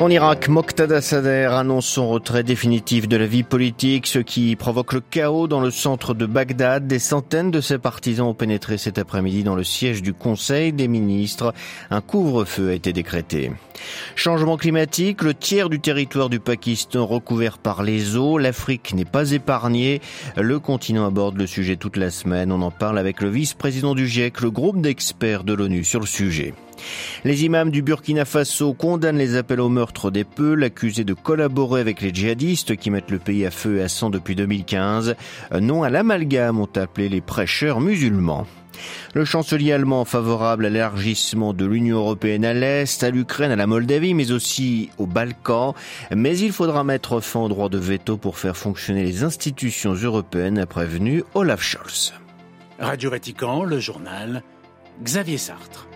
En 0.00 0.10
Irak, 0.10 0.48
Moqtada 0.48 1.00
Sader 1.00 1.50
annonce 1.52 1.86
son 1.86 2.08
retrait 2.08 2.42
définitif 2.42 3.06
de 3.06 3.16
la 3.16 3.26
vie 3.26 3.44
politique, 3.44 4.08
ce 4.08 4.18
qui 4.18 4.56
provoque 4.56 4.92
le 4.92 5.00
chaos 5.00 5.46
dans 5.46 5.60
le 5.60 5.70
centre 5.70 6.14
de 6.14 6.26
Bagdad. 6.26 6.88
Des 6.88 6.98
centaines 6.98 7.52
de 7.52 7.60
ses 7.60 7.78
partisans 7.78 8.26
ont 8.26 8.34
pénétré 8.34 8.76
cet 8.76 8.98
après-midi 8.98 9.44
dans 9.44 9.54
le 9.54 9.62
siège 9.62 10.02
du 10.02 10.12
Conseil 10.12 10.72
des 10.72 10.88
ministres. 10.88 11.54
Un 11.90 12.00
couvre-feu 12.00 12.70
a 12.70 12.72
été 12.72 12.92
décrété. 12.92 13.52
Changement 14.16 14.56
climatique, 14.56 15.22
le 15.22 15.34
tiers 15.34 15.68
du 15.68 15.80
territoire 15.80 16.28
du 16.28 16.40
Pakistan 16.40 17.06
recouvert 17.06 17.58
par 17.58 17.82
les 17.82 18.16
eaux. 18.16 18.38
L'Afrique 18.38 18.94
n'est 18.94 19.04
pas 19.04 19.32
épargnée. 19.32 20.00
Le 20.36 20.58
continent 20.58 21.06
aborde 21.06 21.36
le 21.36 21.46
sujet 21.46 21.76
toute 21.76 21.96
la 21.96 22.10
semaine. 22.10 22.52
On 22.52 22.62
en 22.62 22.70
parle 22.70 22.98
avec 22.98 23.20
le 23.20 23.28
vice-président 23.28 23.94
du 23.94 24.06
GIEC, 24.06 24.40
le 24.40 24.50
groupe 24.50 24.80
d'experts 24.80 25.44
de 25.44 25.54
l'ONU 25.54 25.84
sur 25.84 26.00
le 26.00 26.06
sujet. 26.06 26.54
Les 27.24 27.44
imams 27.44 27.70
du 27.70 27.82
Burkina 27.82 28.24
Faso 28.24 28.74
condamnent 28.74 29.18
les 29.18 29.36
appels 29.36 29.60
au 29.60 29.68
meurtre 29.68 30.10
des 30.10 30.24
Peuls, 30.24 30.64
accusés 30.64 31.04
de 31.04 31.14
collaborer 31.14 31.80
avec 31.80 32.00
les 32.00 32.12
djihadistes 32.12 32.76
qui 32.76 32.90
mettent 32.90 33.10
le 33.10 33.18
pays 33.18 33.46
à 33.46 33.50
feu 33.50 33.78
et 33.78 33.82
à 33.82 33.88
sang 33.88 34.10
depuis 34.10 34.34
2015. 34.34 35.16
Non 35.60 35.82
à 35.82 35.90
l'amalgame 35.90 36.60
ont 36.60 36.68
appelé 36.76 37.08
les 37.08 37.20
prêcheurs 37.20 37.80
musulmans. 37.80 38.46
Le 39.14 39.24
chancelier 39.24 39.72
allemand 39.72 40.04
favorable 40.04 40.66
à 40.66 40.70
l'élargissement 40.70 41.52
de 41.52 41.64
l'Union 41.64 41.98
européenne 41.98 42.44
à 42.44 42.54
l'Est, 42.54 43.02
à 43.02 43.10
l'Ukraine, 43.10 43.50
à 43.50 43.56
la 43.56 43.66
Moldavie, 43.66 44.14
mais 44.14 44.32
aussi 44.32 44.90
aux 44.98 45.06
Balkans. 45.06 45.74
Mais 46.14 46.38
il 46.38 46.52
faudra 46.52 46.84
mettre 46.84 47.20
fin 47.20 47.40
au 47.40 47.48
droit 47.48 47.68
de 47.68 47.78
veto 47.78 48.16
pour 48.16 48.38
faire 48.38 48.56
fonctionner 48.56 49.04
les 49.04 49.24
institutions 49.24 49.94
européennes, 49.94 50.58
a 50.58 50.66
prévenu 50.66 51.24
Olaf 51.34 51.62
Scholz. 51.62 52.14
Radio 52.78 53.10
Vatican, 53.10 53.64
le 53.64 53.78
journal, 53.78 54.42
Xavier 55.02 55.38
Sartre. 55.38 55.86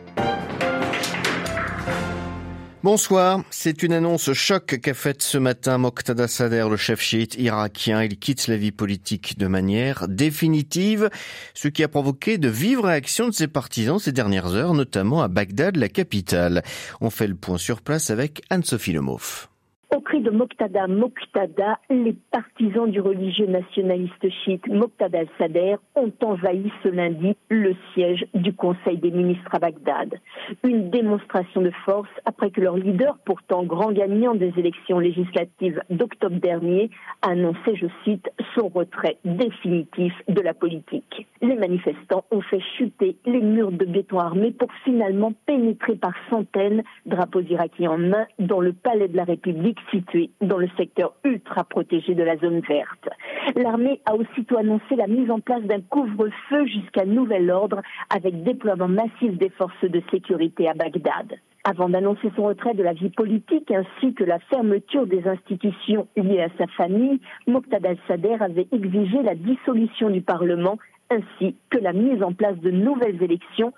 Bonsoir. 2.84 3.42
C'est 3.50 3.82
une 3.82 3.92
annonce 3.92 4.32
choc 4.34 4.78
qu'a 4.80 4.94
faite 4.94 5.20
ce 5.20 5.36
matin 5.36 5.78
Moqtada 5.78 6.28
Sader, 6.28 6.64
le 6.70 6.76
chef 6.76 7.00
chiite 7.00 7.34
irakien. 7.34 8.04
Il 8.04 8.20
quitte 8.20 8.46
la 8.46 8.56
vie 8.56 8.70
politique 8.70 9.36
de 9.36 9.48
manière 9.48 10.06
définitive, 10.06 11.10
ce 11.54 11.66
qui 11.66 11.82
a 11.82 11.88
provoqué 11.88 12.38
de 12.38 12.48
vives 12.48 12.80
réactions 12.80 13.26
de 13.26 13.34
ses 13.34 13.48
partisans 13.48 13.98
ces 13.98 14.12
dernières 14.12 14.54
heures, 14.54 14.74
notamment 14.74 15.22
à 15.22 15.28
Bagdad, 15.28 15.74
la 15.74 15.88
capitale. 15.88 16.62
On 17.00 17.10
fait 17.10 17.26
le 17.26 17.34
point 17.34 17.58
sur 17.58 17.82
place 17.82 18.10
avec 18.10 18.42
Anne-Sophie 18.48 18.92
Lemoff. 18.92 19.48
Au 19.90 20.00
cri 20.00 20.20
de 20.20 20.30
Moqtada, 20.30 20.86
Moqtada, 20.86 21.78
les 21.88 22.14
partisans 22.30 22.90
du 22.90 23.00
religieux 23.00 23.46
nationaliste 23.46 24.28
chiite 24.44 24.68
Moqtada 24.68 25.20
al-Sadr 25.20 25.78
ont 25.96 26.12
envahi 26.22 26.70
ce 26.82 26.88
lundi 26.90 27.34
le 27.48 27.74
siège 27.94 28.26
du 28.34 28.52
Conseil 28.52 28.98
des 28.98 29.10
ministres 29.10 29.54
à 29.54 29.58
Bagdad. 29.58 30.20
Une 30.62 30.90
démonstration 30.90 31.62
de 31.62 31.70
force 31.86 32.10
après 32.26 32.50
que 32.50 32.60
leur 32.60 32.76
leader, 32.76 33.16
pourtant 33.24 33.64
grand 33.64 33.90
gagnant 33.92 34.34
des 34.34 34.52
élections 34.58 34.98
législatives 34.98 35.80
d'octobre 35.88 36.38
dernier, 36.38 36.90
a 37.22 37.30
annoncé, 37.30 37.74
je 37.74 37.86
cite, 38.04 38.28
son 38.58 38.68
retrait 38.68 39.16
définitif 39.24 40.12
de 40.28 40.42
la 40.42 40.52
politique. 40.52 41.26
Les 41.40 41.56
manifestants 41.56 42.24
ont 42.30 42.42
fait 42.42 42.62
chuter 42.76 43.16
les 43.24 43.40
murs 43.40 43.72
de 43.72 43.86
béton 43.86 44.18
armé 44.18 44.50
pour 44.50 44.68
finalement 44.84 45.32
pénétrer 45.46 45.96
par 45.96 46.12
centaines, 46.28 46.82
drapeaux 47.06 47.40
irakiens 47.40 47.92
en 47.92 47.98
main, 47.98 48.26
dans 48.38 48.60
le 48.60 48.74
palais 48.74 49.08
de 49.08 49.16
la 49.16 49.24
République 49.24 49.77
situé 49.90 50.30
dans 50.40 50.58
le 50.58 50.68
secteur 50.76 51.14
ultra 51.24 51.64
protégé 51.64 52.14
de 52.14 52.22
la 52.22 52.36
zone 52.36 52.60
verte. 52.60 53.08
L'armée 53.56 54.00
a 54.06 54.14
aussitôt 54.14 54.58
annoncé 54.58 54.96
la 54.96 55.06
mise 55.06 55.30
en 55.30 55.40
place 55.40 55.62
d'un 55.62 55.80
couvre-feu 55.80 56.66
jusqu'à 56.66 57.04
nouvel 57.04 57.50
ordre 57.50 57.80
avec 58.14 58.42
déploiement 58.42 58.88
massif 58.88 59.36
des 59.38 59.50
forces 59.50 59.84
de 59.84 60.02
sécurité 60.10 60.68
à 60.68 60.74
Bagdad. 60.74 61.38
Avant 61.64 61.88
d'annoncer 61.88 62.30
son 62.36 62.44
retrait 62.44 62.74
de 62.74 62.82
la 62.82 62.94
vie 62.94 63.10
politique 63.10 63.70
ainsi 63.70 64.14
que 64.14 64.24
la 64.24 64.38
fermeture 64.38 65.06
des 65.06 65.26
institutions 65.26 66.06
liées 66.16 66.42
à 66.42 66.48
sa 66.56 66.66
famille, 66.68 67.20
Moqtada 67.46 67.90
al-Sadr 67.90 68.42
avait 68.42 68.68
exigé 68.72 69.22
la 69.22 69.34
dissolution 69.34 70.08
du 70.08 70.22
Parlement 70.22 70.78
ainsi 71.10 71.56
que 71.70 71.78
la 71.78 71.92
mise 71.92 72.22
en 72.22 72.32
place 72.32 72.58
de 72.58 72.70
nouvelles 72.70 73.22
élections 73.22 73.72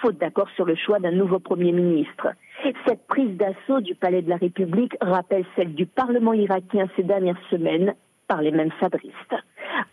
faute 0.00 0.18
d'accord 0.18 0.48
sur 0.54 0.64
le 0.64 0.74
choix 0.74 0.98
d'un 0.98 1.12
nouveau 1.12 1.38
Premier 1.38 1.72
ministre. 1.72 2.28
Cette 2.86 3.06
prise 3.06 3.36
d'assaut 3.36 3.80
du 3.80 3.94
Palais 3.94 4.22
de 4.22 4.28
la 4.28 4.36
République 4.36 4.96
rappelle 5.00 5.44
celle 5.54 5.74
du 5.74 5.86
Parlement 5.86 6.32
irakien 6.32 6.86
ces 6.96 7.02
dernières 7.02 7.40
semaines 7.50 7.94
par 8.28 8.42
les 8.42 8.50
mêmes 8.50 8.72
sadristes. 8.80 9.34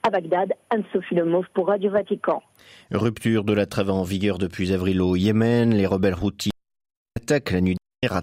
À 0.01 0.09
Bagdad, 0.09 0.53
Anne-Sophie 0.69 1.15
Lemov 1.15 1.45
pour 1.53 1.67
Radio 1.67 1.91
Vatican. 1.91 2.41
Rupture 2.91 3.43
de 3.43 3.53
la 3.53 3.65
trêve 3.65 3.89
en 3.89 4.03
vigueur 4.03 4.37
depuis 4.37 4.73
avril 4.73 5.01
au 5.01 5.15
Yémen, 5.15 5.73
les 5.73 5.85
rebelles 5.85 6.13
routiers 6.13 6.51
attaquent 7.15 7.51
la 7.51 7.61
nuit 7.61 7.77
à 8.11 8.21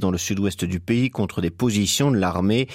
dans 0.00 0.10
le 0.10 0.18
sud-ouest 0.18 0.64
du 0.64 0.80
pays, 0.80 1.10
contre 1.10 1.40
des 1.40 1.50
positions 1.50 2.10
de 2.10 2.16
l'armée. 2.16 2.68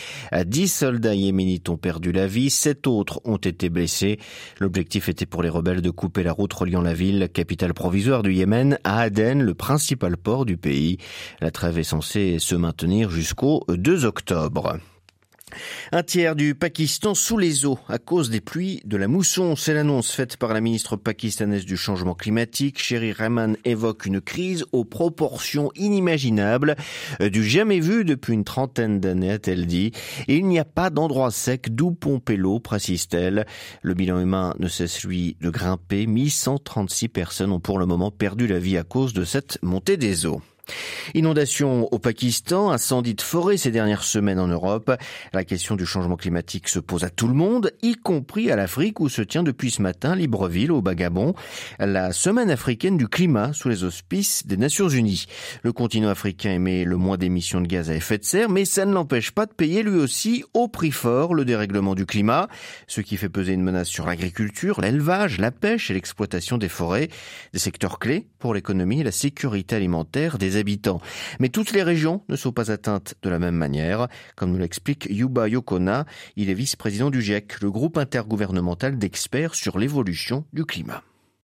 Dix 0.45 0.67
soldats 0.67 1.15
yéménites 1.15 1.69
ont 1.69 1.77
perdu 1.77 2.11
la 2.11 2.27
vie, 2.27 2.49
sept 2.49 2.87
autres 2.87 3.19
ont 3.25 3.37
été 3.37 3.69
blessés. 3.69 4.19
L'objectif 4.59 5.09
était 5.09 5.25
pour 5.25 5.43
les 5.43 5.49
rebelles 5.49 5.81
de 5.81 5.89
couper 5.89 6.23
la 6.23 6.31
route 6.31 6.53
reliant 6.53 6.81
la 6.81 6.93
ville, 6.93 7.29
capitale 7.33 7.73
provisoire 7.73 8.23
du 8.23 8.33
Yémen, 8.33 8.77
à 8.83 9.01
Aden, 9.01 9.41
le 9.41 9.53
principal 9.53 10.17
port 10.17 10.45
du 10.45 10.57
pays. 10.57 10.97
La 11.41 11.51
trêve 11.51 11.77
est 11.77 11.83
censée 11.83 12.39
se 12.39 12.55
maintenir 12.55 13.09
jusqu'au 13.09 13.63
2 13.69 14.05
octobre. 14.05 14.77
Un 15.91 16.03
tiers 16.03 16.35
du 16.35 16.53
Pakistan 16.53 17.15
sous 17.15 17.37
les 17.37 17.65
eaux 17.65 17.79
à 17.87 17.97
cause 17.97 18.29
des 18.29 18.41
pluies 18.41 18.81
de 18.83 18.97
la 18.97 19.07
mousson. 19.07 19.55
C'est 19.55 19.73
l'annonce 19.73 20.11
faite 20.11 20.35
par 20.35 20.53
la 20.53 20.59
ministre 20.59 20.97
pakistanaise 20.97 21.65
du 21.65 21.77
changement 21.77 22.13
climatique. 22.13 22.79
Sherry 22.79 23.13
Rahman 23.13 23.55
évoque 23.63 24.05
une 24.05 24.19
crise 24.19 24.65
aux 24.73 24.83
proportions 24.83 25.71
inimaginables, 25.75 26.75
euh, 27.21 27.29
du 27.29 27.43
jamais 27.43 27.79
vu 27.79 28.03
depuis 28.03 28.33
une 28.33 28.43
trentaine 28.43 28.99
d'années, 28.99 29.31
a-t-elle 29.31 29.65
dit. 29.65 29.91
Et 30.27 30.35
il 30.35 30.45
n'y 30.47 30.59
a 30.59 30.65
pas 30.65 30.89
d'endroit 30.89 31.31
sec 31.31 31.73
d'où 31.73 31.91
pomper 31.91 32.35
l'eau, 32.35 32.59
précise-t-elle. 32.59 33.45
Le 33.81 33.93
bilan 33.93 34.19
humain 34.19 34.53
ne 34.59 34.67
cesse, 34.67 35.03
lui, 35.03 35.37
de 35.39 35.49
grimper. 35.49 36.05
1136 36.05 37.07
personnes 37.07 37.51
ont 37.53 37.61
pour 37.61 37.79
le 37.79 37.85
moment 37.85 38.11
perdu 38.11 38.47
la 38.47 38.59
vie 38.59 38.77
à 38.77 38.83
cause 38.83 39.13
de 39.13 39.23
cette 39.23 39.57
montée 39.61 39.97
des 39.97 40.25
eaux. 40.25 40.41
Inondation 41.13 41.87
au 41.93 41.99
Pakistan, 41.99 42.71
incendie 42.71 43.15
de 43.15 43.21
forêt 43.21 43.57
ces 43.57 43.71
dernières 43.71 44.03
semaines 44.03 44.39
en 44.39 44.47
Europe. 44.47 44.91
La 45.33 45.43
question 45.43 45.75
du 45.75 45.85
changement 45.85 46.17
climatique 46.17 46.67
se 46.67 46.79
pose 46.79 47.03
à 47.03 47.09
tout 47.09 47.27
le 47.27 47.33
monde, 47.33 47.71
y 47.81 47.95
compris 47.95 48.51
à 48.51 48.55
l'Afrique 48.55 48.99
où 48.99 49.09
se 49.09 49.21
tient 49.21 49.43
depuis 49.43 49.71
ce 49.71 49.81
matin 49.81 50.15
Libreville 50.15 50.71
au 50.71 50.81
Bagabon 50.81 51.33
la 51.79 52.11
semaine 52.11 52.49
africaine 52.49 52.97
du 52.97 53.07
climat 53.07 53.53
sous 53.53 53.69
les 53.69 53.83
auspices 53.83 54.45
des 54.45 54.57
Nations 54.57 54.89
Unies. 54.89 55.25
Le 55.63 55.73
continent 55.73 56.09
africain 56.09 56.51
émet 56.51 56.83
le 56.83 56.97
moins 56.97 57.17
d'émissions 57.17 57.61
de 57.61 57.67
gaz 57.67 57.89
à 57.89 57.95
effet 57.95 58.17
de 58.17 58.23
serre, 58.23 58.49
mais 58.49 58.65
ça 58.65 58.85
ne 58.85 58.93
l'empêche 58.93 59.31
pas 59.31 59.45
de 59.45 59.53
payer 59.53 59.83
lui 59.83 59.97
aussi 59.97 60.43
au 60.53 60.67
prix 60.67 60.91
fort 60.91 61.33
le 61.33 61.45
dérèglement 61.45 61.95
du 61.95 62.05
climat, 62.05 62.47
ce 62.87 63.01
qui 63.01 63.17
fait 63.17 63.29
peser 63.29 63.53
une 63.53 63.63
menace 63.63 63.87
sur 63.87 64.05
l'agriculture, 64.05 64.81
l'élevage, 64.81 65.37
la 65.39 65.51
pêche 65.51 65.89
et 65.91 65.93
l'exploitation 65.93 66.57
des 66.57 66.69
forêts, 66.69 67.09
des 67.53 67.59
secteurs 67.59 67.99
clés 67.99 68.27
pour 68.39 68.53
l'économie 68.53 69.01
et 69.01 69.03
la 69.03 69.11
sécurité 69.11 69.75
alimentaire 69.75 70.37
des 70.37 70.56
habitants. 70.57 71.01
Mais 71.39 71.49
toutes 71.49 71.71
les 71.71 71.83
régions 71.83 72.23
ne 72.29 72.35
sont 72.35 72.51
pas 72.51 72.71
atteintes 72.71 73.15
de 73.21 73.29
la 73.29 73.39
même 73.39 73.55
manière, 73.55 74.07
comme 74.35 74.51
nous 74.51 74.59
l'explique 74.59 75.07
Yuba 75.09 75.47
Yokona. 75.47 76.05
Il 76.35 76.49
est 76.49 76.53
vice-président 76.53 77.09
du 77.09 77.21
GIEC, 77.21 77.61
le 77.61 77.71
groupe 77.71 77.97
intergouvernemental 77.97 78.97
d'experts 78.97 79.55
sur 79.55 79.77
l'évolution 79.77 80.45
du 80.53 80.65
climat. 80.65 81.03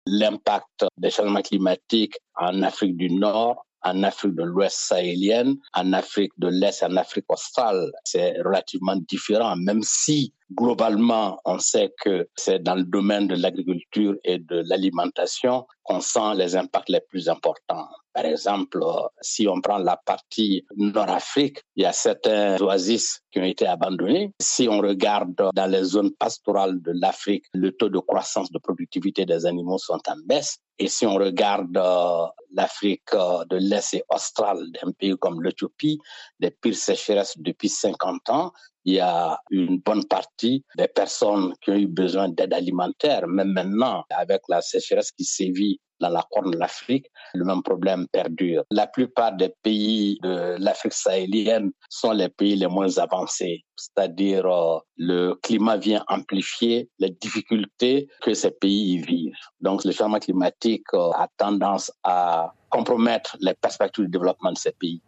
L'impact 0.07 0.85
des 0.97 1.11
changements 1.11 1.41
climatiques 1.41 2.17
en 2.35 2.63
Afrique 2.63 2.97
du 2.97 3.11
Nord 3.11 3.65
en 3.83 4.03
Afrique 4.03 4.35
de 4.35 4.43
l'Ouest 4.43 4.77
sahélienne, 4.77 5.57
en 5.73 5.93
Afrique 5.93 6.33
de 6.37 6.47
l'Est, 6.47 6.83
en 6.83 6.95
Afrique 6.97 7.25
australe, 7.29 7.91
c'est 8.03 8.39
relativement 8.41 8.95
différent, 8.95 9.55
même 9.55 9.81
si 9.83 10.33
globalement, 10.55 11.39
on 11.45 11.59
sait 11.59 11.93
que 12.01 12.27
c'est 12.35 12.61
dans 12.61 12.75
le 12.75 12.83
domaine 12.83 13.27
de 13.27 13.35
l'agriculture 13.35 14.15
et 14.23 14.39
de 14.39 14.63
l'alimentation 14.67 15.65
qu'on 15.83 16.01
sent 16.01 16.35
les 16.35 16.55
impacts 16.55 16.89
les 16.89 17.01
plus 17.09 17.29
importants. 17.29 17.87
Par 18.13 18.25
exemple, 18.25 18.79
si 19.21 19.47
on 19.47 19.61
prend 19.61 19.77
la 19.77 19.97
partie 19.97 20.65
Nord-Afrique, 20.75 21.63
il 21.75 21.83
y 21.83 21.85
a 21.85 21.93
certains 21.93 22.57
oasis 22.61 23.21
qui 23.31 23.39
ont 23.39 23.45
été 23.45 23.65
abandonnés. 23.65 24.33
Si 24.39 24.67
on 24.69 24.79
regarde 24.79 25.49
dans 25.53 25.71
les 25.71 25.83
zones 25.83 26.11
pastorales 26.11 26.81
de 26.81 26.91
l'Afrique, 26.93 27.45
le 27.53 27.71
taux 27.71 27.89
de 27.89 27.99
croissance 27.99 28.51
de 28.51 28.59
productivité 28.59 29.25
des 29.25 29.45
animaux 29.45 29.77
sont 29.77 30.01
en 30.07 30.17
baisse. 30.25 30.57
Et 30.77 30.87
si 30.87 31.05
on 31.05 31.13
regarde 31.13 31.77
euh, 31.77 32.25
l'Afrique 32.53 33.13
euh, 33.13 33.45
de 33.45 33.57
l'Est 33.57 33.93
et 33.93 34.03
australe, 34.09 34.65
d'un 34.71 34.91
pays 34.91 35.15
comme 35.19 35.43
l'Éthiopie, 35.43 35.99
des 36.39 36.51
pires 36.51 36.75
sécheresses 36.75 37.37
depuis 37.37 37.69
50 37.69 38.29
ans, 38.29 38.51
il 38.85 38.95
y 38.95 38.99
a 38.99 39.39
une 39.51 39.79
bonne 39.79 40.05
partie 40.05 40.63
des 40.77 40.87
personnes 40.87 41.53
qui 41.61 41.71
ont 41.71 41.75
eu 41.75 41.87
besoin 41.87 42.29
d'aide 42.29 42.53
alimentaire, 42.53 43.27
même 43.27 43.51
maintenant, 43.51 44.03
avec 44.09 44.41
la 44.49 44.61
sécheresse 44.61 45.11
qui 45.11 45.23
sévit 45.23 45.79
dans 46.01 46.09
la 46.09 46.25
Corne 46.31 46.51
de 46.51 46.57
l'Afrique, 46.57 47.05
le 47.33 47.45
même 47.45 47.61
problème 47.61 48.07
perdure. 48.11 48.63
La 48.71 48.87
plupart 48.87 49.33
des 49.33 49.53
pays 49.61 50.17
de 50.23 50.55
l'Afrique 50.57 50.93
sahélienne 50.93 51.71
sont 51.89 52.11
les 52.11 52.29
pays 52.29 52.55
les 52.55 52.67
moins 52.67 52.97
avancés, 52.97 53.63
c'est-à-dire 53.75 54.45
euh, 54.45 54.79
le 54.97 55.35
climat 55.43 55.77
vient 55.77 56.03
amplifier 56.07 56.89
les 56.99 57.11
difficultés 57.11 58.07
que 58.21 58.33
ces 58.33 58.51
pays 58.51 58.93
y 58.93 58.97
vivent. 58.97 59.33
Donc 59.61 59.85
le 59.85 59.91
changement 59.91 60.19
climatique 60.19 60.87
euh, 60.95 61.11
a 61.11 61.27
tendance 61.37 61.91
à 62.03 62.51
compromettre 62.69 63.37
les 63.39 63.53
perspectives 63.53 64.05
de 64.05 64.11
développement 64.11 64.51
de 64.51 64.57
ces 64.57 64.71
pays. 64.71 65.01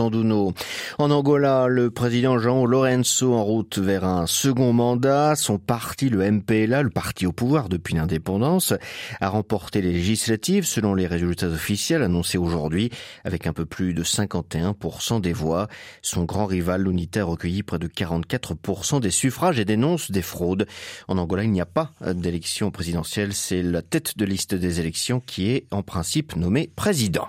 En 0.00 1.10
Angola, 1.10 1.66
le 1.68 1.90
président 1.90 2.38
Jean 2.38 2.64
Lorenzo 2.66 3.34
en 3.34 3.42
route 3.42 3.78
vers 3.78 4.04
un 4.04 4.26
second 4.26 4.72
mandat. 4.72 5.34
Son 5.34 5.58
parti, 5.58 6.08
le 6.08 6.30
MPLA, 6.30 6.82
le 6.82 6.90
parti 6.90 7.26
au 7.26 7.32
pouvoir 7.32 7.68
depuis 7.68 7.94
l'indépendance, 7.94 8.74
a 9.20 9.28
remporté 9.28 9.80
les 9.80 9.92
législatives 9.92 10.64
selon 10.64 10.94
les 10.94 11.06
résultats 11.06 11.48
officiels 11.48 12.02
annoncés 12.02 12.38
aujourd'hui 12.38 12.90
avec 13.24 13.46
un 13.46 13.52
peu 13.52 13.64
plus 13.64 13.94
de 13.94 14.04
51% 14.04 15.20
des 15.20 15.32
voix. 15.32 15.68
Son 16.02 16.24
grand 16.24 16.46
rival, 16.46 16.82
l'Unité, 16.82 17.20
a 17.20 17.24
recueilli 17.24 17.62
près 17.62 17.78
de 17.78 17.88
44% 17.88 19.00
des 19.00 19.10
suffrages 19.10 19.58
et 19.58 19.64
dénonce 19.64 20.10
des 20.10 20.22
fraudes. 20.22 20.66
En 21.08 21.18
Angola, 21.18 21.44
il 21.44 21.50
n'y 21.50 21.60
a 21.60 21.66
pas 21.66 21.92
d'élection 22.06 22.70
présidentielle. 22.70 23.34
C'est 23.34 23.62
la 23.62 23.82
tête 23.82 24.16
de 24.16 24.24
liste 24.24 24.54
des 24.54 24.80
élections 24.80 25.20
qui 25.20 25.50
est 25.50 25.66
en 25.72 25.82
principe 25.82 26.36
nommé 26.36 26.70
président. 26.76 27.28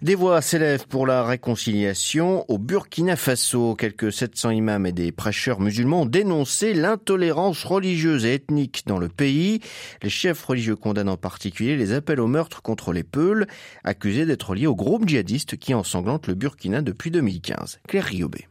Des 0.00 0.14
voix 0.14 0.40
s'élèvent 0.40 0.86
pour 0.86 1.06
la 1.06 1.24
réconciliation 1.24 2.44
au 2.48 2.58
Burkina 2.58 3.16
Faso. 3.16 3.74
Quelques 3.74 4.12
700 4.12 4.50
imams 4.50 4.86
et 4.86 4.92
des 4.92 5.12
prêcheurs 5.12 5.60
musulmans 5.60 6.02
ont 6.02 6.06
dénoncé 6.06 6.72
l'intolérance 6.74 7.64
religieuse 7.64 8.24
et 8.24 8.34
ethnique 8.34 8.84
dans 8.86 8.98
le 8.98 9.08
pays. 9.08 9.60
Les 10.02 10.10
chefs 10.10 10.42
religieux 10.44 10.76
condamnent 10.76 11.08
en 11.08 11.16
particulier 11.16 11.76
les 11.76 11.92
appels 11.92 12.20
au 12.20 12.26
meurtre 12.26 12.62
contre 12.62 12.92
les 12.92 13.04
Peuls, 13.04 13.46
accusés 13.84 14.26
d'être 14.26 14.54
liés 14.54 14.66
au 14.66 14.74
groupe 14.74 15.08
djihadiste 15.08 15.56
qui 15.56 15.74
ensanglante 15.74 16.26
le 16.26 16.34
Burkina 16.34 16.82
depuis 16.82 17.10
2015. 17.10 17.80
Claire 17.86 18.04
Riobé. 18.04 18.46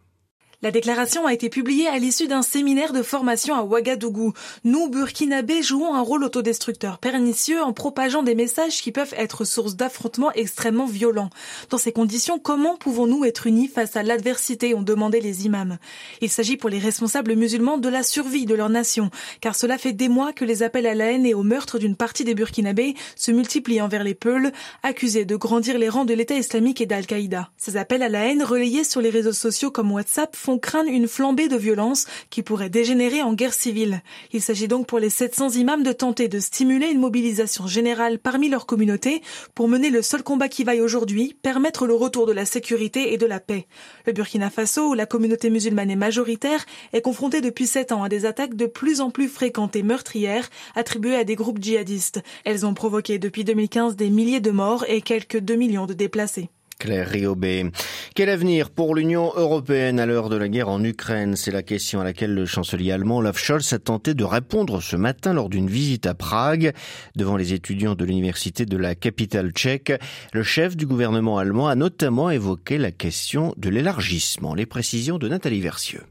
La 0.63 0.69
déclaration 0.69 1.25
a 1.25 1.33
été 1.33 1.49
publiée 1.49 1.87
à 1.87 1.97
l'issue 1.97 2.27
d'un 2.27 2.43
séminaire 2.43 2.93
de 2.93 3.01
formation 3.01 3.55
à 3.55 3.63
Ouagadougou. 3.63 4.33
Nous, 4.63 4.89
Burkinabés, 4.89 5.63
jouons 5.63 5.95
un 5.95 6.01
rôle 6.01 6.23
autodestructeur 6.23 6.99
pernicieux 6.99 7.63
en 7.63 7.73
propageant 7.73 8.21
des 8.21 8.35
messages 8.35 8.83
qui 8.83 8.91
peuvent 8.91 9.15
être 9.17 9.43
source 9.43 9.75
d'affrontements 9.75 10.31
extrêmement 10.33 10.85
violents. 10.85 11.31
Dans 11.71 11.79
ces 11.79 11.91
conditions, 11.91 12.37
comment 12.37 12.77
pouvons-nous 12.77 13.25
être 13.25 13.47
unis 13.47 13.69
face 13.69 13.95
à 13.95 14.03
l'adversité 14.03 14.75
ont 14.75 14.83
demandé 14.83 15.19
les 15.19 15.47
imams. 15.47 15.79
Il 16.21 16.29
s'agit 16.29 16.57
pour 16.57 16.69
les 16.69 16.77
responsables 16.77 17.33
musulmans 17.33 17.79
de 17.79 17.89
la 17.89 18.03
survie 18.03 18.45
de 18.45 18.53
leur 18.53 18.69
nation, 18.69 19.09
car 19.39 19.55
cela 19.55 19.79
fait 19.79 19.93
des 19.93 20.09
mois 20.09 20.31
que 20.31 20.45
les 20.45 20.61
appels 20.61 20.85
à 20.85 20.93
la 20.93 21.11
haine 21.11 21.25
et 21.25 21.33
au 21.33 21.41
meurtre 21.41 21.79
d'une 21.79 21.95
partie 21.95 22.23
des 22.23 22.35
Burkinabés 22.35 22.93
se 23.15 23.31
multiplient 23.31 23.81
envers 23.81 24.03
les 24.03 24.13
Peuls, 24.13 24.51
accusés 24.83 25.25
de 25.25 25.35
grandir 25.35 25.79
les 25.79 25.89
rangs 25.89 26.05
de 26.05 26.13
l'État 26.13 26.35
islamique 26.35 26.81
et 26.81 26.85
d'Al-Qaïda. 26.85 27.49
Ces 27.57 27.77
appels 27.77 28.03
à 28.03 28.09
la 28.09 28.27
haine 28.27 28.43
relayés 28.43 28.83
sur 28.83 29.01
les 29.01 29.09
réseaux 29.09 29.33
sociaux 29.33 29.71
comme 29.71 29.91
WhatsApp 29.91 30.35
craindre 30.57 30.89
une 30.89 31.07
flambée 31.07 31.47
de 31.47 31.55
violence 31.55 32.05
qui 32.29 32.43
pourrait 32.43 32.69
dégénérer 32.69 33.21
en 33.21 33.33
guerre 33.33 33.53
civile. 33.53 34.01
Il 34.31 34.41
s'agit 34.41 34.67
donc 34.67 34.87
pour 34.87 34.99
les 34.99 35.09
700 35.09 35.51
imams 35.51 35.83
de 35.83 35.91
tenter 35.91 36.27
de 36.27 36.39
stimuler 36.39 36.87
une 36.87 36.99
mobilisation 36.99 37.67
générale 37.67 38.19
parmi 38.19 38.49
leur 38.49 38.65
communauté 38.65 39.21
pour 39.55 39.67
mener 39.67 39.89
le 39.89 40.01
seul 40.01 40.23
combat 40.23 40.49
qui 40.49 40.63
vaille 40.63 40.81
aujourd'hui, 40.81 41.35
permettre 41.41 41.87
le 41.87 41.93
retour 41.93 42.25
de 42.25 42.31
la 42.31 42.45
sécurité 42.45 43.13
et 43.13 43.17
de 43.17 43.25
la 43.25 43.39
paix. 43.39 43.67
Le 44.05 44.13
Burkina 44.13 44.49
Faso, 44.49 44.89
où 44.89 44.93
la 44.93 45.05
communauté 45.05 45.49
musulmane 45.49 45.91
est 45.91 45.95
majoritaire, 45.95 46.65
est 46.93 47.01
confronté 47.01 47.41
depuis 47.41 47.67
sept 47.67 47.91
ans 47.91 48.03
à 48.03 48.09
des 48.09 48.25
attaques 48.25 48.55
de 48.55 48.65
plus 48.65 49.01
en 49.01 49.09
plus 49.09 49.27
fréquentes 49.27 49.75
et 49.75 49.83
meurtrières 49.83 50.49
attribuées 50.75 51.15
à 51.15 51.23
des 51.23 51.35
groupes 51.35 51.61
djihadistes. 51.61 52.21
Elles 52.45 52.65
ont 52.65 52.73
provoqué 52.73 53.19
depuis 53.19 53.43
2015 53.43 53.95
des 53.95 54.09
milliers 54.09 54.39
de 54.39 54.51
morts 54.51 54.85
et 54.87 55.01
quelques 55.01 55.39
2 55.39 55.55
millions 55.55 55.85
de 55.85 55.93
déplacés. 55.93 56.49
Claire 56.81 57.09
Riobé. 57.09 57.69
Quel 58.15 58.27
avenir 58.29 58.71
pour 58.71 58.95
l'Union 58.95 59.31
européenne 59.35 59.99
à 59.99 60.07
l'heure 60.07 60.29
de 60.29 60.35
la 60.35 60.49
guerre 60.49 60.67
en 60.67 60.83
Ukraine? 60.83 61.35
C'est 61.35 61.51
la 61.51 61.61
question 61.61 62.01
à 62.01 62.03
laquelle 62.03 62.33
le 62.33 62.47
chancelier 62.47 62.91
allemand 62.91 63.17
Olaf 63.17 63.37
Scholz 63.37 63.71
a 63.71 63.77
tenté 63.77 64.15
de 64.15 64.23
répondre 64.23 64.81
ce 64.81 64.95
matin 64.95 65.33
lors 65.33 65.47
d'une 65.47 65.69
visite 65.69 66.07
à 66.07 66.15
Prague. 66.15 66.73
Devant 67.15 67.37
les 67.37 67.53
étudiants 67.53 67.93
de 67.93 68.03
l'université 68.03 68.65
de 68.65 68.77
la 68.77 68.95
capitale 68.95 69.51
tchèque, 69.51 69.93
le 70.33 70.41
chef 70.41 70.75
du 70.75 70.87
gouvernement 70.87 71.37
allemand 71.37 71.67
a 71.67 71.75
notamment 71.75 72.31
évoqué 72.31 72.79
la 72.79 72.89
question 72.89 73.53
de 73.57 73.69
l'élargissement. 73.69 74.55
Les 74.55 74.65
précisions 74.65 75.19
de 75.19 75.29
Nathalie 75.29 75.61
Versieux. 75.61 76.01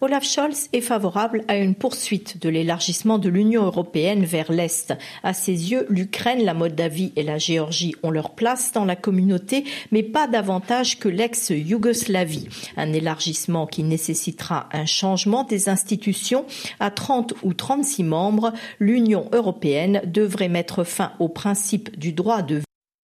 Olaf 0.00 0.22
Scholz 0.22 0.68
est 0.72 0.80
favorable 0.80 1.42
à 1.48 1.56
une 1.56 1.74
poursuite 1.74 2.40
de 2.40 2.48
l'élargissement 2.48 3.18
de 3.18 3.28
l'Union 3.28 3.64
européenne 3.64 4.24
vers 4.24 4.52
l'Est. 4.52 4.94
À 5.24 5.34
ses 5.34 5.72
yeux, 5.72 5.86
l'Ukraine, 5.88 6.44
la 6.44 6.54
Moldavie 6.54 7.12
et 7.16 7.24
la 7.24 7.38
Géorgie 7.38 7.96
ont 8.04 8.12
leur 8.12 8.30
place 8.30 8.70
dans 8.70 8.84
la 8.84 8.94
communauté, 8.94 9.64
mais 9.90 10.04
pas 10.04 10.28
davantage 10.28 11.00
que 11.00 11.08
l'ex-Yougoslavie. 11.08 12.48
Un 12.76 12.92
élargissement 12.92 13.66
qui 13.66 13.82
nécessitera 13.82 14.68
un 14.72 14.86
changement 14.86 15.42
des 15.42 15.68
institutions. 15.68 16.46
À 16.78 16.92
30 16.92 17.34
ou 17.42 17.52
36 17.52 18.04
membres, 18.04 18.52
l'Union 18.78 19.28
européenne 19.32 20.02
devrait 20.04 20.48
mettre 20.48 20.84
fin 20.84 21.10
au 21.18 21.28
principe 21.28 21.98
du 21.98 22.12
droit 22.12 22.42
de 22.42 22.62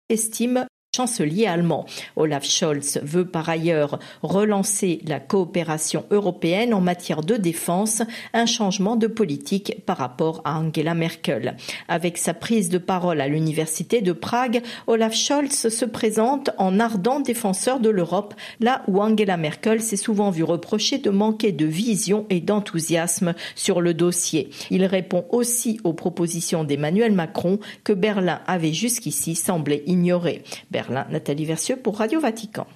estime 0.09 0.65
chancelier 0.97 1.45
allemand. 1.45 1.85
Olaf 2.15 2.43
Scholz 2.43 2.99
veut 3.03 3.25
par 3.25 3.47
ailleurs 3.49 3.99
relancer 4.23 4.99
la 5.05 5.19
coopération 5.19 6.05
européenne 6.09 6.73
en 6.73 6.81
matière 6.81 7.21
de 7.21 7.35
défense, 7.35 8.01
un 8.33 8.47
changement 8.47 8.95
de 8.95 9.05
politique 9.05 9.85
par 9.85 9.97
rapport 9.97 10.41
à 10.43 10.57
Angela 10.57 10.95
Merkel. 10.95 11.55
Avec 11.87 12.17
sa 12.17 12.33
prise 12.33 12.69
de 12.69 12.79
parole 12.79 13.21
à 13.21 13.27
l'université 13.27 14.01
de 14.01 14.11
Prague, 14.11 14.63
Olaf 14.87 15.13
Scholz 15.13 15.69
se 15.69 15.85
présente 15.85 16.49
en 16.57 16.79
ardent 16.79 17.19
défenseur 17.19 17.79
de 17.79 17.89
l'Europe, 17.89 18.33
là 18.59 18.81
où 18.87 18.99
Angela 18.99 19.37
Merkel 19.37 19.81
s'est 19.81 19.97
souvent 19.97 20.31
vu 20.31 20.43
reprocher 20.43 20.97
de 20.97 21.11
manquer 21.11 21.51
de 21.51 21.67
vision 21.67 22.25
et 22.31 22.41
d'enthousiasme 22.41 23.35
sur 23.53 23.81
le 23.81 23.93
dossier. 23.93 24.49
Il 24.71 24.83
répond 24.83 25.25
aussi 25.29 25.79
aux 25.83 25.93
propositions 25.93 26.63
d'Emmanuel 26.63 27.11
Macron 27.11 27.59
que 27.83 27.93
Berlin 27.93 28.41
avait 28.47 28.73
jusqu'ici 28.73 29.35
semblé 29.35 29.83
ignorer. 29.85 30.41
Nathalie 30.89 31.45
Versieux 31.45 31.77
pour 31.77 31.97
Radio 31.97 32.19
Vatican. 32.19 32.67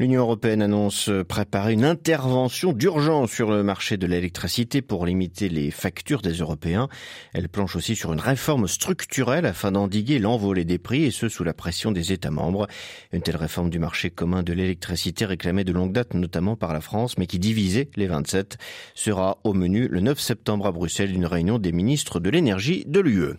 L'Union 0.00 0.22
européenne 0.22 0.62
annonce 0.62 1.10
préparer 1.28 1.74
une 1.74 1.84
intervention 1.84 2.72
d'urgence 2.72 3.30
sur 3.30 3.50
le 3.50 3.62
marché 3.62 3.98
de 3.98 4.06
l'électricité 4.06 4.80
pour 4.80 5.04
limiter 5.04 5.50
les 5.50 5.70
factures 5.70 6.22
des 6.22 6.32
Européens. 6.32 6.88
Elle 7.34 7.50
planche 7.50 7.76
aussi 7.76 7.94
sur 7.94 8.14
une 8.14 8.18
réforme 8.18 8.66
structurelle 8.66 9.44
afin 9.44 9.72
d'endiguer 9.72 10.18
l'envolée 10.18 10.64
des 10.64 10.78
prix 10.78 11.04
et 11.04 11.10
ce 11.10 11.28
sous 11.28 11.44
la 11.44 11.52
pression 11.52 11.92
des 11.92 12.14
États 12.14 12.30
membres. 12.30 12.66
Une 13.12 13.20
telle 13.20 13.36
réforme 13.36 13.68
du 13.68 13.78
marché 13.78 14.08
commun 14.08 14.42
de 14.42 14.54
l'électricité 14.54 15.26
réclamée 15.26 15.64
de 15.64 15.72
longue 15.72 15.92
date 15.92 16.14
notamment 16.14 16.56
par 16.56 16.72
la 16.72 16.80
France 16.80 17.18
mais 17.18 17.26
qui 17.26 17.38
divisait 17.38 17.90
les 17.96 18.06
27 18.06 18.56
sera 18.94 19.36
au 19.44 19.52
menu 19.52 19.86
le 19.86 20.00
9 20.00 20.18
septembre 20.18 20.66
à 20.66 20.72
Bruxelles 20.72 21.12
d'une 21.12 21.26
réunion 21.26 21.58
des 21.58 21.72
ministres 21.72 22.20
de 22.20 22.30
l'énergie 22.30 22.84
de 22.86 23.00
l'UE. 23.00 23.34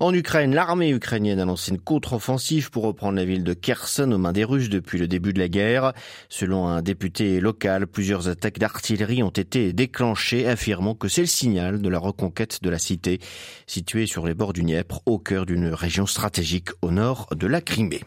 En 0.00 0.12
Ukraine, 0.12 0.54
l'armée 0.54 0.90
ukrainienne 0.90 1.40
a 1.40 1.46
lancé 1.46 1.70
une 1.70 1.80
contre-offensive 1.80 2.70
pour 2.70 2.82
reprendre 2.82 3.16
la 3.16 3.24
ville 3.24 3.42
de 3.42 3.54
Kherson 3.54 4.12
aux 4.12 4.18
mains 4.18 4.32
des 4.32 4.44
Russes 4.44 4.68
depuis 4.68 4.98
le 4.98 5.08
début 5.08 5.32
de 5.32 5.38
la 5.38 5.48
guerre. 5.48 5.93
Selon 6.28 6.68
un 6.68 6.82
député 6.82 7.40
local, 7.40 7.86
plusieurs 7.86 8.28
attaques 8.28 8.58
d'artillerie 8.58 9.22
ont 9.22 9.30
été 9.30 9.72
déclenchées, 9.72 10.46
affirmant 10.46 10.94
que 10.94 11.08
c'est 11.08 11.22
le 11.22 11.26
signal 11.26 11.80
de 11.80 11.88
la 11.88 11.98
reconquête 11.98 12.62
de 12.62 12.70
la 12.70 12.78
cité, 12.78 13.20
située 13.66 14.06
sur 14.06 14.26
les 14.26 14.34
bords 14.34 14.52
du 14.52 14.62
Dniepr, 14.62 15.00
au 15.06 15.18
cœur 15.18 15.46
d'une 15.46 15.68
région 15.68 16.06
stratégique 16.06 16.70
au 16.82 16.90
nord 16.90 17.28
de 17.34 17.46
la 17.46 17.60
Crimée. 17.60 18.00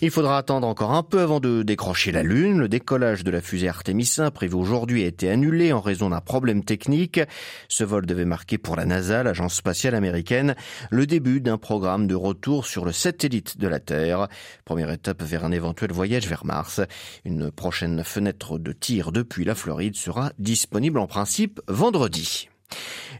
Il 0.00 0.10
faudra 0.10 0.38
attendre 0.38 0.66
encore 0.66 0.92
un 0.92 1.02
peu 1.02 1.20
avant 1.20 1.40
de 1.40 1.62
décrocher 1.62 2.12
la 2.12 2.22
Lune. 2.22 2.58
Le 2.58 2.68
décollage 2.68 3.24
de 3.24 3.30
la 3.30 3.40
fusée 3.40 3.68
Artemis 3.68 4.10
1 4.18 4.30
prévu 4.30 4.54
aujourd'hui 4.54 5.04
a 5.04 5.06
été 5.06 5.28
annulé 5.30 5.72
en 5.72 5.80
raison 5.80 6.10
d'un 6.10 6.20
problème 6.20 6.64
technique. 6.64 7.20
Ce 7.68 7.84
vol 7.84 8.06
devait 8.06 8.24
marquer 8.24 8.58
pour 8.58 8.76
la 8.76 8.84
NASA, 8.84 9.22
l'agence 9.22 9.54
spatiale 9.54 9.94
américaine, 9.94 10.54
le 10.90 11.06
début 11.06 11.40
d'un 11.40 11.58
programme 11.58 12.06
de 12.06 12.14
retour 12.14 12.66
sur 12.66 12.84
le 12.84 12.92
satellite 12.92 13.58
de 13.58 13.68
la 13.68 13.80
Terre. 13.80 14.28
Première 14.64 14.90
étape 14.90 15.22
vers 15.22 15.44
un 15.44 15.52
éventuel 15.52 15.92
voyage 15.92 16.26
vers 16.26 16.44
Mars. 16.44 16.80
Une 17.24 17.50
prochaine 17.50 18.02
fenêtre 18.04 18.58
de 18.58 18.72
tir 18.72 19.12
depuis 19.12 19.44
la 19.44 19.54
Floride 19.54 19.96
sera 19.96 20.32
disponible 20.38 20.98
en 20.98 21.06
principe 21.06 21.60
vendredi. 21.68 22.48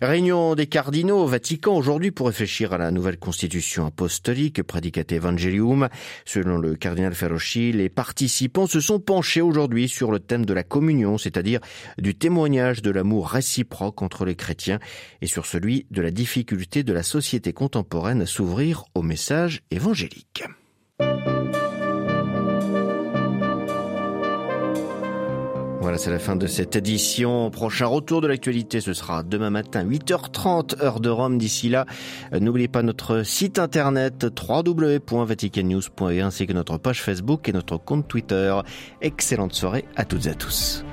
Réunion 0.00 0.56
des 0.56 0.66
cardinaux 0.66 1.18
au 1.18 1.26
Vatican 1.26 1.76
aujourd'hui 1.76 2.10
pour 2.10 2.26
réfléchir 2.26 2.72
à 2.72 2.78
la 2.78 2.90
nouvelle 2.90 3.18
constitution 3.18 3.86
apostolique 3.86 4.62
Predicate 4.62 5.12
Evangelium. 5.12 5.88
Selon 6.24 6.58
le 6.58 6.74
cardinal 6.74 7.14
Ferroschi, 7.14 7.72
les 7.72 7.88
participants 7.88 8.66
se 8.66 8.80
sont 8.80 8.98
penchés 8.98 9.42
aujourd'hui 9.42 9.88
sur 9.88 10.10
le 10.10 10.18
thème 10.18 10.44
de 10.44 10.54
la 10.54 10.64
communion, 10.64 11.18
c'est-à-dire 11.18 11.60
du 11.98 12.16
témoignage 12.16 12.82
de 12.82 12.90
l'amour 12.90 13.28
réciproque 13.28 14.02
entre 14.02 14.24
les 14.24 14.34
chrétiens 14.34 14.80
et 15.20 15.26
sur 15.26 15.46
celui 15.46 15.86
de 15.90 16.02
la 16.02 16.10
difficulté 16.10 16.82
de 16.82 16.92
la 16.92 17.02
société 17.02 17.52
contemporaine 17.52 18.22
à 18.22 18.26
s'ouvrir 18.26 18.84
au 18.94 19.02
message 19.02 19.62
évangélique. 19.70 20.42
Voilà 25.82 25.98
c'est 25.98 26.12
la 26.12 26.20
fin 26.20 26.36
de 26.36 26.46
cette 26.46 26.76
édition. 26.76 27.50
Prochain 27.50 27.86
retour 27.86 28.20
de 28.20 28.28
l'actualité, 28.28 28.80
ce 28.80 28.92
sera 28.92 29.24
demain 29.24 29.50
matin, 29.50 29.84
8h30, 29.84 30.80
heure 30.80 31.00
de 31.00 31.10
Rome. 31.10 31.38
D'ici 31.38 31.68
là, 31.68 31.86
n'oubliez 32.30 32.68
pas 32.68 32.82
notre 32.82 33.24
site 33.24 33.58
internet 33.58 34.24
www.vaticannews.e 34.48 36.22
ainsi 36.22 36.46
que 36.46 36.52
notre 36.52 36.78
page 36.78 37.02
Facebook 37.02 37.48
et 37.48 37.52
notre 37.52 37.78
compte 37.78 38.06
Twitter. 38.06 38.56
Excellente 39.00 39.54
soirée 39.54 39.84
à 39.96 40.04
toutes 40.04 40.26
et 40.26 40.30
à 40.30 40.34
tous. 40.34 40.84